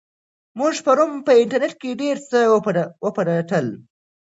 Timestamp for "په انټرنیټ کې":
1.25-1.99